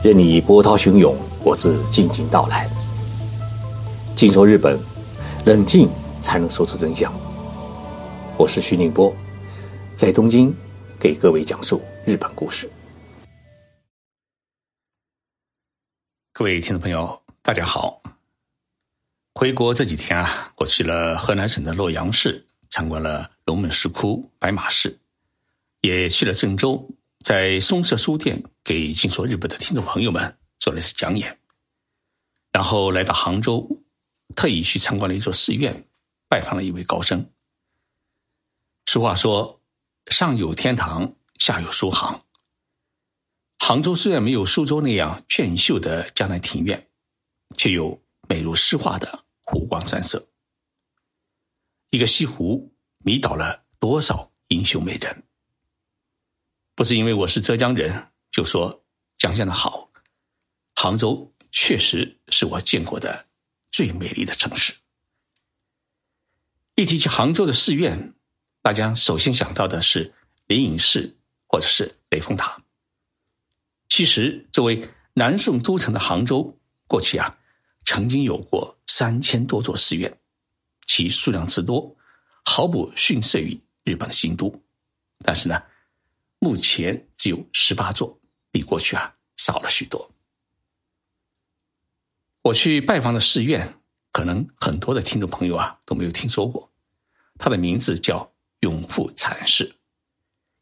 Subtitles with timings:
[0.00, 2.70] 任你波涛汹涌，我自静静到来。
[4.14, 4.78] 静说日本，
[5.44, 5.90] 冷静
[6.20, 7.12] 才能说出真相。
[8.36, 9.12] 我是徐宁波，
[9.96, 10.54] 在东京
[11.00, 12.70] 给各位讲述日本故事。
[16.32, 18.00] 各位听众朋友，大家好。
[19.34, 24.96] 回国这几天啊，我去了河南省的洛阳市，参观了龙门石窟、白马寺，
[25.80, 26.88] 也去了郑州。
[27.28, 31.38] 在松社书店给静说日本的听众朋友们做了一次讲演，
[32.50, 33.68] 然后来到杭州，
[34.34, 35.86] 特意去参观了一座寺院，
[36.26, 37.30] 拜访了一位高僧。
[38.86, 39.60] 俗话说
[40.10, 42.24] ：“上有天堂，下有苏杭。”
[43.60, 46.88] 杭州虽然没有苏州那样俊秀的江南庭院，
[47.58, 50.26] 却有美如诗画的湖光山色。
[51.90, 52.74] 一个西湖
[53.04, 55.24] 迷倒了多少英雄美人。
[56.78, 58.84] 不是因为我是浙江人，就说
[59.16, 59.90] 江乡的好。
[60.76, 63.26] 杭州确实是我见过的
[63.72, 64.72] 最美丽的城市。
[66.76, 68.14] 一提起杭州的寺院，
[68.62, 70.14] 大家首先想到的是
[70.46, 71.16] 灵隐寺
[71.48, 72.62] 或者是雷峰塔。
[73.88, 77.36] 其实，作为南宋都城的杭州，过去啊，
[77.86, 80.16] 曾经有过三千多座寺院，
[80.86, 81.96] 其数量之多，
[82.44, 84.62] 毫不逊色于日本的京都。
[85.24, 85.60] 但是呢，
[86.40, 88.20] 目前只有十八座，
[88.52, 90.14] 比过去啊少了许多。
[92.42, 93.80] 我去拜访的寺院，
[94.12, 96.72] 可能很多的听众朋友啊都没有听说过，
[97.38, 99.74] 它的名字叫永福禅寺，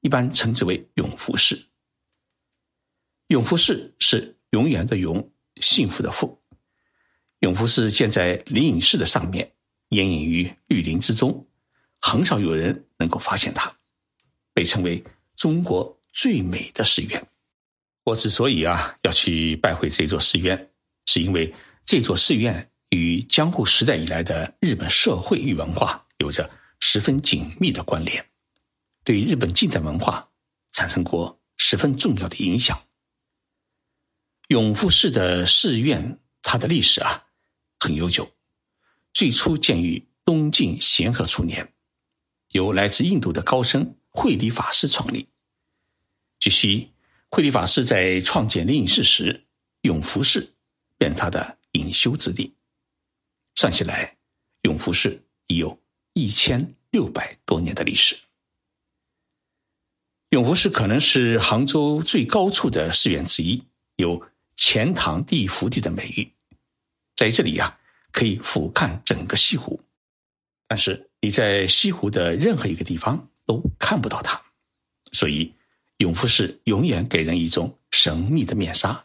[0.00, 1.68] 一般称之为永福寺。
[3.28, 6.42] 永福寺是永远的永，幸福的福。
[7.38, 9.54] 永福寺建在灵隐寺的上面，
[9.90, 11.46] 掩隐于绿林之中，
[12.00, 13.72] 很少有人能够发现它，
[14.52, 15.02] 被称为。
[15.40, 17.26] 中国最美的寺院，
[18.04, 20.70] 我之所以啊要去拜会这座寺院，
[21.06, 26.50] 是因为这座寺院与江户时代以来的日本社会与文化有着
[26.80, 28.22] 十分紧密的关联，
[29.02, 30.28] 对日本近代文化
[30.72, 32.78] 产生过十分重要的影响。
[34.48, 37.28] 永福寺的寺院，它的历史啊
[37.78, 38.30] 很悠久，
[39.14, 41.72] 最初建于东晋咸和初年，
[42.48, 45.29] 由来自印度的高僧慧理法师创立。
[46.40, 46.90] 据悉，
[47.28, 49.44] 慧理法师在创建灵隐寺时，
[49.82, 50.54] 永福寺
[50.96, 52.54] 便他的隐修之地。
[53.56, 54.16] 算起来，
[54.62, 55.78] 永福寺已有
[56.14, 58.16] 一千六百多年的历史。
[60.30, 63.62] 永福寺可能是杭州最高处的寺院之一，
[63.96, 66.32] 有“钱塘第一福地”的美誉。
[67.16, 67.78] 在这里呀，
[68.12, 69.78] 可以俯瞰整个西湖，
[70.66, 74.40] 但是你在西湖的任何一个地方都看不到它，
[75.12, 75.52] 所以。
[76.00, 79.04] 永福寺永远给人一种神秘的面纱，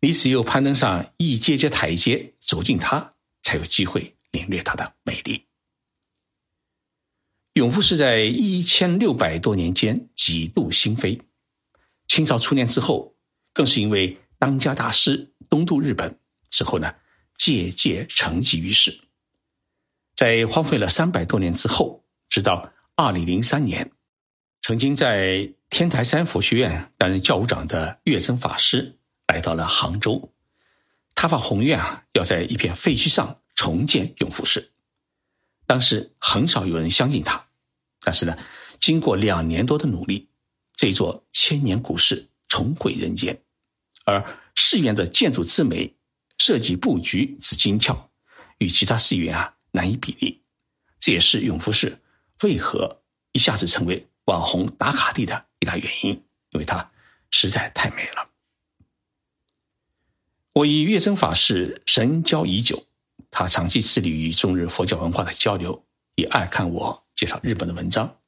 [0.00, 5.42] 你只有攀登上一阶阶台阶，走进它，才有机会领略它的美丽。
[7.54, 11.18] 永福寺在一千六百多年间几度兴飞，
[12.06, 13.16] 清朝初年之后，
[13.54, 16.14] 更是因为当家大师东渡日本
[16.50, 16.94] 之后呢，
[17.34, 18.94] 渐渐沉寂于世。
[20.14, 23.90] 在荒废了三百多年之后，直到二零零三年。
[24.66, 30.32] 曾经在天台山佛学院担任教务长的月真法师来到了杭州，
[31.14, 34.72] 他发宏愿啊，要在一片废墟上重建永福寺。
[35.66, 37.46] 当时很少有人相信他，
[38.00, 38.34] 但是呢，
[38.80, 40.26] 经过两年多的努力，
[40.74, 43.38] 这座千年古寺重回人间，
[44.06, 44.24] 而
[44.56, 45.94] 寺院的建筑之美、
[46.38, 48.10] 设计布局之精巧，
[48.56, 50.40] 与其他寺院啊难以比拟。
[51.00, 52.00] 这也是永福寺
[52.44, 54.08] 为何一下子成为。
[54.24, 56.10] 网红打卡地的一大原因，
[56.50, 56.90] 因为它
[57.30, 58.30] 实在太美了。
[60.54, 62.86] 我与月真法师神交已久，
[63.30, 68.20] 他长期致力于中日佛教文化的交流，也爱看我介绍日本的文章。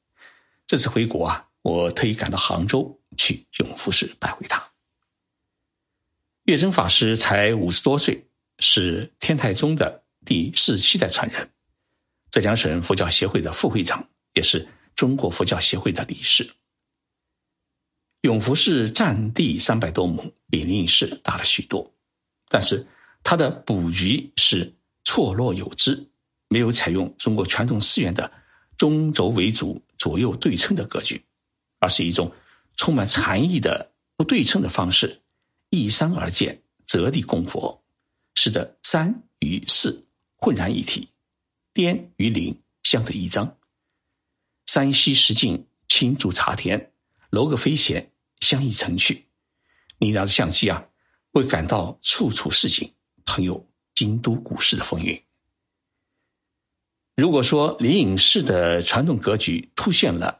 [0.65, 4.61] 这次回国啊，我特意赶到杭州去永福寺拜会他。
[6.43, 8.27] 月真法师才五十多岁，
[8.59, 11.49] 是天台宗的第四七代传人，
[12.29, 14.67] 浙江省佛教协会的副会长，也是。
[14.97, 16.51] 中国佛教协会的理事。
[18.21, 21.93] 永福寺占地三百多亩，比灵隐寺大了许多，
[22.49, 22.85] 但是
[23.23, 24.73] 它的布局是
[25.05, 26.09] 错落有致，
[26.49, 28.29] 没有采用中国传统寺院的
[28.75, 31.23] 中轴为主、左右对称的格局，
[31.79, 32.33] 而是一种
[32.75, 35.21] 充满禅意的不对称的方式，
[35.69, 37.83] 依山而建，择地供佛，
[38.33, 40.05] 使得山与寺
[40.37, 41.07] 浑然一体，
[41.71, 43.56] 颠与灵相得益彰。
[44.67, 46.91] 山西石径，青竹茶田，
[47.29, 48.11] 楼阁飞闲，
[48.41, 49.25] 相映成趣。
[49.97, 50.85] 你拿着相机啊，
[51.31, 52.93] 会感到处处是景，
[53.25, 53.65] 很有
[53.95, 55.23] 京都古市的风韵。
[57.15, 60.39] 如果说灵隐寺的传统格局凸现了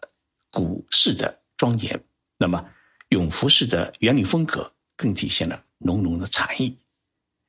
[0.52, 2.04] 古市的庄严，
[2.38, 2.70] 那么
[3.10, 6.78] 永福寺的园林风格更体现了浓浓的禅意，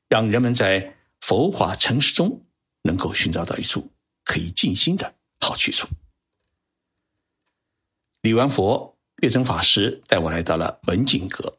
[0.07, 2.47] 让人们在浮华城市中
[2.83, 3.91] 能够寻找到一处
[4.23, 5.87] 可以静心的好去处。
[8.21, 11.57] 礼完佛，月真法师带我来到了文景阁。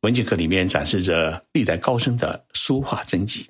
[0.00, 3.48] 文景阁里面展示着历代高僧的书画真迹，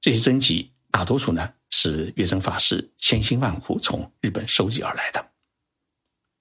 [0.00, 1.52] 这些真迹大多数呢。
[1.78, 5.32] 是月真法师千辛万苦从日本收集而来的。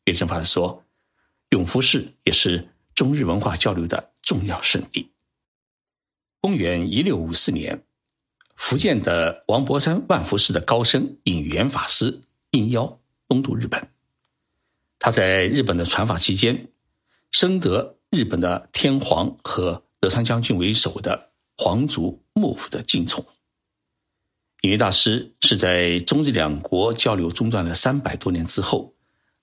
[0.05, 0.81] 月真法师说
[1.49, 5.11] ：“永福寺也是中日文化交流的重要圣地。”
[6.39, 7.83] 公元一六五四年，
[8.55, 12.21] 福建的王伯山万福寺的高僧隐元法师
[12.51, 12.97] 应邀
[13.27, 13.94] 东渡日本。
[14.99, 16.69] 他在日本的传法期间，
[17.31, 23.25] 深得日本的天皇和德川将军为首的皇族幕府的敬重。
[24.61, 28.95] 隐元大师是在中日两国交流中断了三百多年之后，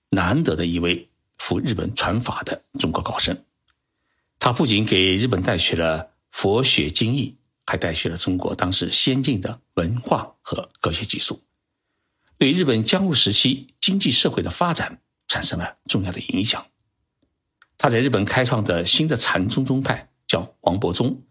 [0.09, 3.37] 难得的一位赴日本传法的中国高僧。
[4.39, 11.41] 他不仅给日本带去了佛学经义，还带去了中国当时先进的文化和科学技术，
[12.37, 14.99] 对日本江户时期经济社会的发展
[15.33, 16.63] 产生了重要的影响。
[17.75, 21.23] 他在日本开创的新的禅宗宗派叫黄伯宗，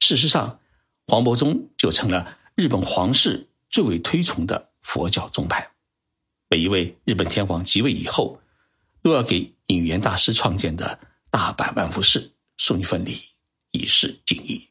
[0.00, 0.60] 事实上，
[1.06, 2.36] 黄伯宗就成了。
[2.54, 5.70] 日本皇室最为推崇的佛教宗派，
[6.50, 8.38] 每一位日本天皇即位以后，
[9.00, 13.16] 都要给影元大师创建的大阪万福寺送一份礼，
[13.70, 14.68] 以示敬意。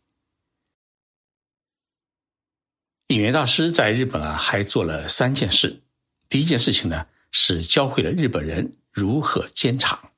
[3.07, 5.81] 影元大师在日本啊，还做了三件事。
[6.29, 10.11] 第一件事情呢，是教会了日本人如何煎茶。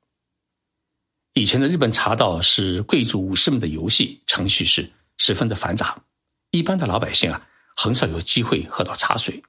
[1.33, 6.03] 以前的日本茶道是贵族武士们的游戏，程序是十分的繁杂，
[6.51, 7.45] 一般的老百姓啊。
[7.81, 9.41] 很少有机会喝到茶水。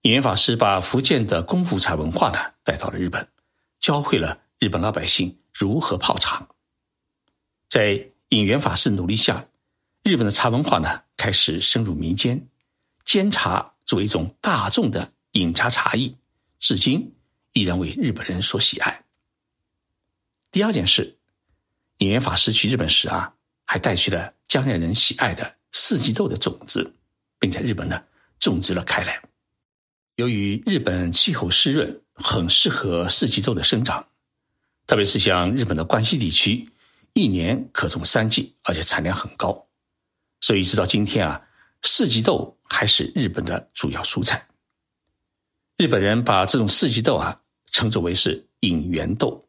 [0.00, 3.28] 隐元法师把福建的功夫茶文化呢带到了日本，
[3.78, 6.48] 教会了日本老百姓如何泡茶。
[7.68, 9.46] 在隐元法师努力下，
[10.04, 12.48] 日本的茶文化呢开始深入民间，
[13.04, 16.16] 煎茶作为一种大众的饮茶茶艺，
[16.58, 17.14] 至今
[17.52, 19.04] 依然为日本人所喜爱。
[20.50, 21.18] 第二件事，
[21.98, 23.34] 隐元法师去日本时啊，
[23.64, 26.94] 还带去了江南人喜爱的四季豆的种子。
[27.40, 28.02] 并在日本呢
[28.40, 29.22] 种植了开来。
[30.16, 34.04] 由于日本气候湿润，很适合四季豆的生长，
[34.88, 36.68] 特别是像日本的关西地区，
[37.12, 39.68] 一年可种三季，而且产量很高。
[40.40, 41.40] 所以直到今天啊，
[41.84, 44.47] 四季豆还是日本的主要蔬菜。
[45.78, 47.40] 日本人把这种四季豆啊
[47.70, 49.40] 称作为是引元豆，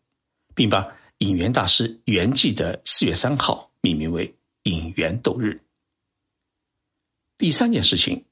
[0.53, 0.87] 并把
[1.17, 4.31] 引元大师圆寂的四月三号命名为
[4.63, 5.59] 引元豆日。
[7.35, 8.23] 第三件事情，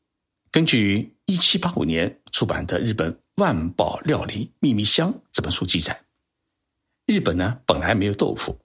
[0.51, 5.99] 根据一七八五年出版的《日本万宝料理秘密箱》这本书记载，
[7.07, 8.55] 日本呢本来没有豆腐，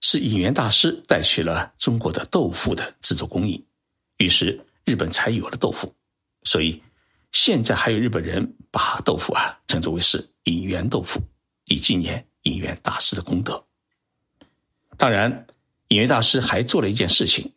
[0.00, 3.60] 是引元大师带去了中国的豆腐的制作工艺，
[4.18, 5.92] 于是日本才有了豆腐。
[6.44, 6.80] 所以
[7.32, 11.20] 现在还有日本人把豆腐啊称作为是隐元豆腐，
[11.64, 13.66] 以纪念隐元大师的功德。
[14.96, 15.46] 当然，
[15.88, 17.54] 隐元大师还做了一件事情。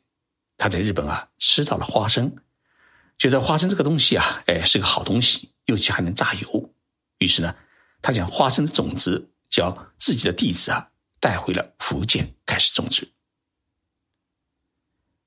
[0.57, 2.33] 他在日本啊吃到了花生，
[3.17, 6.73] 觉得花生这个东西啊，哎是个好东西，尤其还能榨油。
[7.17, 7.53] 于是呢，
[8.01, 10.89] 他将花生的种子叫自己的弟子啊
[11.19, 13.11] 带回了福建，开始种植。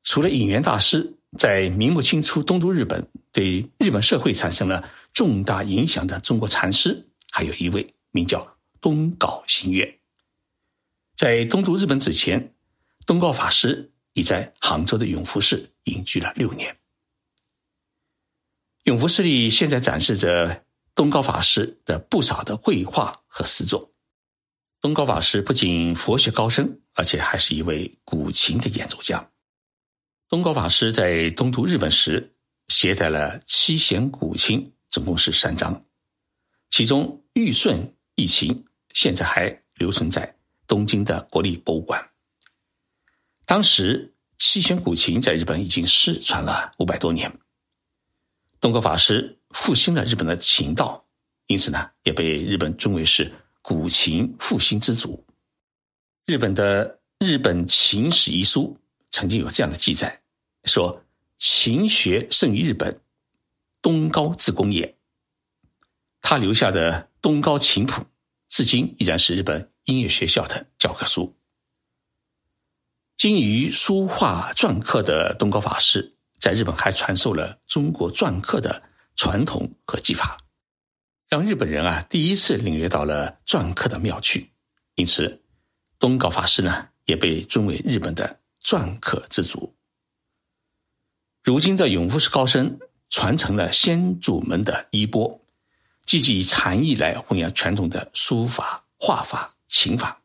[0.02, 9.98] 除了引元大师在明末清初东渡日本，对日本社会产生了重大影响的中国禅师，还有一位名叫东皋行月。
[11.16, 12.54] 在东渡日本之前，
[13.04, 13.92] 东皋法师。
[14.14, 16.76] 已在杭州的永福寺隐居了六年。
[18.82, 23.92] 永福寺里现在展示着东皋法师的不少的绘画和诗作。
[24.80, 29.30] 东皋法师不仅佛学高深，而且还是一位古琴的演奏家。
[30.28, 32.34] 东高法师在东渡日本时，
[32.68, 35.82] 携带了七弦古琴，总共是三张，
[36.68, 42.10] 其中玉顺一琴现在还留存在东京的国立博物馆。
[43.46, 47.32] 当时七弦古琴在日本已经失传了五百多年。
[48.60, 51.02] 东阁法师复兴了日本的琴道，
[51.46, 53.32] 因此呢，也被日本尊为是
[53.62, 55.24] 古琴复兴之祖。
[56.26, 56.86] 日本的
[57.26, 58.76] 《日本琴史遗书》
[59.18, 60.22] 曾经有这样的记载，
[60.62, 61.04] 说
[61.38, 63.00] 琴学胜于日本，
[63.82, 64.96] 东高自宫也。
[66.22, 68.02] 他留下的《东高琴谱》，
[68.48, 71.34] 至今依然是日本音乐学校的教科书。
[73.16, 78.80] 精于书画篆刻的东高法师，在日本还传授了中国篆刻的
[79.16, 80.38] 传统和技法，
[81.28, 84.52] 让日本人啊第一次领略到了篆刻的妙趣。
[84.94, 85.42] 因此，
[85.98, 89.74] 东高法师呢也被尊为日本的篆刻之祖。
[91.42, 95.40] 如今的永福寺高僧传承了先祖们的衣钵，
[96.04, 100.20] 积极以禅意来弘扬传统的书法、画法、琴法，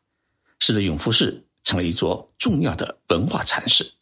[0.60, 3.94] 使得永福寺成了一座重要的文化禅寺。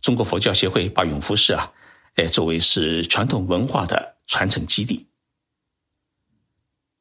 [0.00, 1.72] 中国佛教协会把永福寺啊，
[2.14, 5.06] 哎作为是传统文化的传承基地。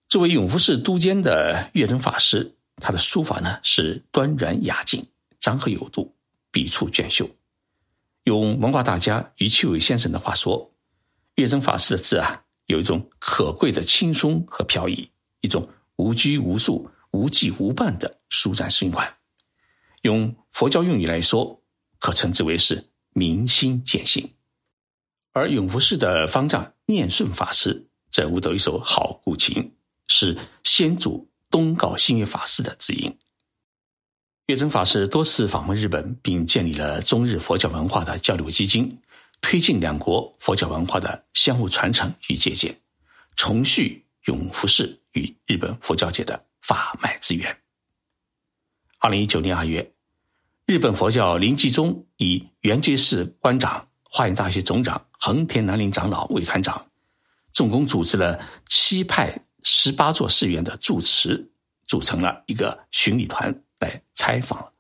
[0.08, 5.06] 作为永福寺都监的月真法师，他的书法呢是端然雅静、
[5.40, 6.16] 张和有度、
[6.54, 7.30] 笔触娟秀。
[8.24, 10.74] 用文化大家余秋伟先生的话说，
[11.36, 15.10] 月真法师的字啊，有一种可贵的轻松和飘逸，
[15.42, 15.68] 一种
[15.98, 19.14] 无拘无束、无羁无伴的舒展顺缓。
[20.04, 21.62] 用佛教用语来说，
[22.00, 24.34] 可称之为是明心见性。
[25.32, 29.76] 而永福寺的方丈念顺法师则悟得一首好古琴，
[30.08, 33.18] 是先祖东皋星月法师的指引。
[34.48, 39.00] 月真法师多次访问日本，并建立了中日佛教文化的交流基金，
[39.40, 42.78] 推进两国佛教文化的相互传承与借鉴，
[43.38, 47.58] 重续永福寺与日本佛教界的法脉之源。
[49.00, 49.94] 二零一九年二月，
[50.66, 56.86] 日本佛教临济宗以圆觉寺关长、华严大学总长横田南林长老为团长，
[57.54, 61.50] 总共组织了七派十八座寺院的住持，
[61.88, 63.63] 组成了一个巡礼团。
[63.84, 64.72] 来采访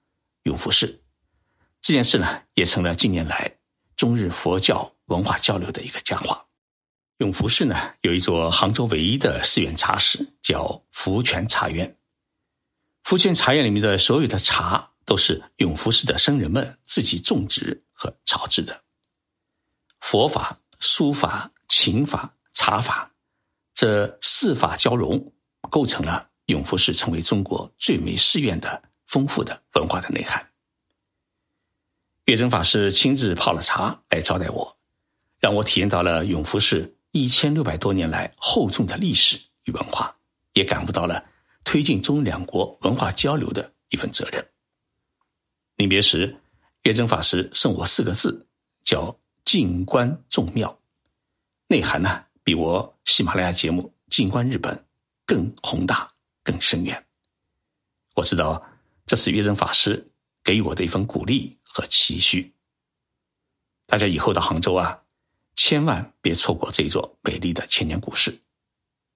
[0.44, 1.02] 永福寺
[1.82, 3.58] 这件事呢，也成了近年来
[3.98, 6.46] 中日佛教文化交流的一个佳话。
[7.18, 11.98] 永福寺呢，有一座杭州唯一的寺院茶室，叫福泉茶院。
[13.04, 18.82] 福泉茶院里面的所有的茶，都是永福寺的僧人们自己种植和炒制的。
[20.00, 23.12] 佛法、书法、琴法、茶法，
[23.74, 25.34] 这四法交融，
[25.70, 28.82] 构成了永福寺成为中国最美寺院的。
[29.14, 30.44] 丰富的文化的内涵。
[32.26, 34.76] 月真法师亲自泡了茶来招待我，
[35.40, 40.18] 让我体验到了永福寺一千六百多年来厚重的历史与文化，
[40.54, 41.24] 也感悟到了
[41.64, 44.44] 推进中两国文化交流的一份责任。
[45.76, 46.36] 临别时，
[46.82, 48.48] 月真法师送我四个字，
[48.82, 49.16] 叫
[49.46, 50.76] “静观众妙”，
[51.70, 53.84] 内涵呢比我喜马拉雅节目
[54.16, 54.76] 《静观日本》
[55.24, 57.06] 更宏大、更深远。
[58.16, 58.73] 我知道。
[59.14, 60.04] 这是月真法师
[60.44, 62.52] 给予我的一份鼓励和期许。
[63.86, 65.04] 大家以后到杭州啊，
[65.54, 68.36] 千万别错过这座美丽的千年古寺，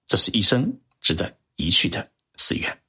[0.06, 2.80] 这是一生值得一去的寺院。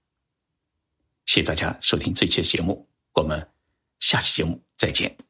[1.25, 3.51] 谢谢大家收听这期节目，我们
[3.99, 5.28] 下期节目再见。